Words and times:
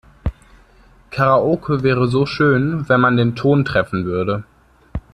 Karaoke 1.11 1.83
wäre 1.83 2.07
so 2.07 2.25
schön, 2.25 2.89
wenn 2.89 2.99
man 2.99 3.17
den 3.17 3.35
Ton 3.35 3.65
treffen 3.65 4.03
würde. 4.05 4.43